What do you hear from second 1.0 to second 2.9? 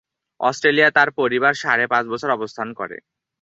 পরিবার সাড়ে পাঁচ বছর অবস্থান